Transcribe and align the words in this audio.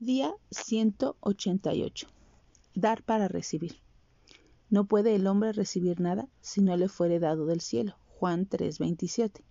Día 0.00 0.32
188. 0.52 2.06
Dar 2.76 3.02
para 3.02 3.26
recibir. 3.26 3.80
No 4.70 4.84
puede 4.84 5.16
el 5.16 5.26
hombre 5.26 5.52
recibir 5.52 5.98
nada 5.98 6.28
si 6.40 6.60
no 6.60 6.76
le 6.76 6.88
fuere 6.88 7.18
dado 7.18 7.46
del 7.46 7.60
cielo. 7.60 7.96
Juan 8.06 8.46
3:27. 8.46 9.42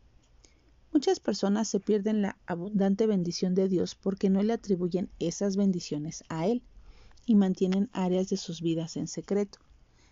Muchas 0.94 1.20
personas 1.20 1.68
se 1.68 1.82
pierden 1.82 2.22
la 2.22 2.38
abundante 2.46 3.08
bendición 3.08 3.56
de 3.56 3.68
Dios 3.68 3.96
porque 3.96 4.30
no 4.30 4.42
le 4.42 4.54
atribuyen 4.54 5.10
esas 5.20 5.58
bendiciones 5.58 6.24
a 6.30 6.48
Él 6.48 6.64
y 7.26 7.36
mantienen 7.36 7.90
áreas 7.92 8.30
de 8.30 8.38
sus 8.38 8.62
vidas 8.62 8.96
en 8.96 9.08
secreto. 9.08 9.60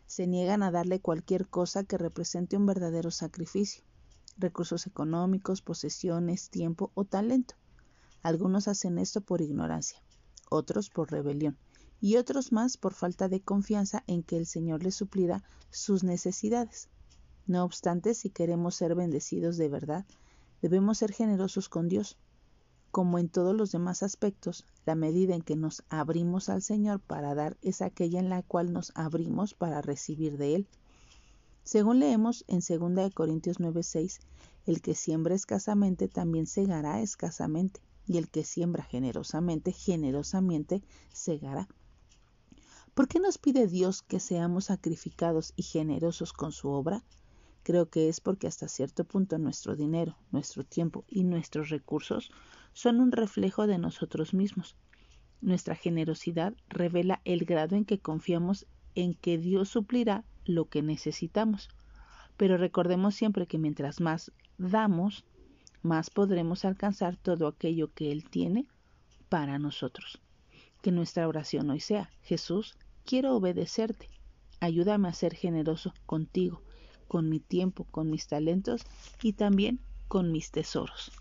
Se 0.05 0.27
niegan 0.27 0.63
a 0.63 0.71
darle 0.71 0.99
cualquier 0.99 1.47
cosa 1.47 1.85
que 1.85 1.97
represente 1.97 2.57
un 2.57 2.65
verdadero 2.65 3.09
sacrificio, 3.09 3.85
recursos 4.37 4.85
económicos, 4.85 5.61
posesiones, 5.61 6.49
tiempo 6.49 6.91
o 6.93 7.05
talento. 7.05 7.55
Algunos 8.21 8.67
hacen 8.67 8.97
esto 8.97 9.21
por 9.21 9.39
ignorancia 9.39 10.01
otros 10.49 10.89
por 10.89 11.11
rebelión 11.11 11.57
y 12.01 12.17
otros 12.17 12.51
más 12.51 12.77
por 12.77 12.93
falta 12.93 13.29
de 13.29 13.41
confianza 13.41 14.03
en 14.07 14.23
que 14.23 14.37
el 14.37 14.45
Señor 14.45 14.83
les 14.83 14.95
suplirá 14.95 15.43
sus 15.69 16.03
necesidades. 16.03 16.89
No 17.47 17.63
obstante, 17.63 18.13
si 18.13 18.29
queremos 18.29 18.75
ser 18.75 18.95
bendecidos 18.95 19.57
de 19.57 19.69
verdad, 19.69 20.05
debemos 20.61 20.97
ser 20.97 21.11
generosos 21.11 21.69
con 21.69 21.87
Dios. 21.87 22.17
Como 22.91 23.19
en 23.19 23.29
todos 23.29 23.55
los 23.55 23.71
demás 23.71 24.03
aspectos, 24.03 24.65
la 24.85 24.95
medida 24.95 25.35
en 25.35 25.41
que 25.41 25.55
nos 25.55 25.83
abrimos 25.89 26.49
al 26.49 26.61
Señor 26.61 26.99
para 26.99 27.35
dar 27.35 27.57
es 27.61 27.81
aquella 27.81 28.19
en 28.19 28.29
la 28.29 28.41
cual 28.41 28.71
nos 28.71 28.91
abrimos 28.95 29.53
para 29.53 29.81
recibir 29.81 30.37
de 30.37 30.55
Él. 30.55 30.67
Según 31.63 31.99
leemos 31.99 32.45
en 32.47 32.59
2 32.59 33.13
Corintios 33.13 33.59
9:6, 33.59 34.19
el 34.65 34.81
que 34.81 34.95
siembra 34.95 35.35
escasamente 35.35 36.07
también 36.07 36.47
segará 36.47 37.01
escasamente 37.01 37.81
y 38.07 38.17
el 38.17 38.29
que 38.29 38.43
siembra 38.43 38.83
generosamente, 38.83 39.71
generosamente 39.71 40.83
segará. 41.11 41.67
¿Por 42.93 43.07
qué 43.07 43.19
nos 43.19 43.37
pide 43.37 43.67
Dios 43.67 44.01
que 44.01 44.19
seamos 44.19 44.65
sacrificados 44.65 45.53
y 45.55 45.63
generosos 45.63 46.31
con 46.31 46.51
su 46.51 46.69
obra? 46.69 47.03
Creo 47.63 47.89
que 47.89 48.07
es 48.09 48.21
porque 48.21 48.47
hasta 48.47 48.67
cierto 48.67 49.03
punto 49.03 49.37
nuestro 49.37 49.75
dinero, 49.75 50.17
nuestro 50.31 50.63
tiempo 50.63 51.03
y 51.07 51.23
nuestros 51.23 51.69
recursos 51.69 52.31
son 52.73 53.01
un 53.01 53.11
reflejo 53.11 53.67
de 53.67 53.79
nosotros 53.79 54.33
mismos. 54.33 54.75
Nuestra 55.41 55.75
generosidad 55.75 56.53
revela 56.69 57.21
el 57.25 57.43
grado 57.43 57.75
en 57.75 57.83
que 57.83 57.99
confiamos 57.99 58.65
en 58.93 59.13
que 59.13 59.37
Dios 59.37 59.69
suplirá 59.69 60.23
lo 60.45 60.69
que 60.69 60.81
necesitamos. 60.81 61.69
Pero 62.37 62.57
recordemos 62.57 63.15
siempre 63.15 63.47
que 63.47 63.57
mientras 63.57 63.99
más 63.99 64.31
damos, 64.57 65.25
más 65.85 66.09
podremos 66.09 66.65
alcanzar 66.65 67.15
todo 67.15 67.47
aquello 67.47 67.93
que 67.93 68.11
Él 68.11 68.29
tiene 68.29 68.65
para 69.29 69.59
nosotros. 69.59 70.19
Que 70.81 70.91
nuestra 70.91 71.27
oración 71.27 71.69
hoy 71.69 71.79
sea, 71.79 72.11
Jesús, 72.23 72.75
quiero 73.05 73.35
obedecerte. 73.35 74.09
Ayúdame 74.59 75.07
a 75.07 75.13
ser 75.13 75.35
generoso 75.35 75.93
contigo, 76.05 76.61
con 77.07 77.29
mi 77.29 77.39
tiempo, 77.39 77.85
con 77.91 78.09
mis 78.09 78.27
talentos 78.27 78.81
y 79.21 79.33
también 79.33 79.79
con 80.07 80.31
mis 80.31 80.51
tesoros. 80.51 81.11